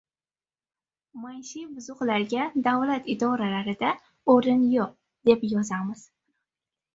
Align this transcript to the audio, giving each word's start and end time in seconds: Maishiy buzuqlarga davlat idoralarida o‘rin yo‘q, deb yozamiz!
Maishiy 1.25 1.67
buzuqlarga 1.73 2.47
davlat 2.69 3.11
idoralarida 3.15 3.93
o‘rin 4.37 4.65
yo‘q, 4.79 4.97
deb 5.31 5.47
yozamiz! 5.51 6.09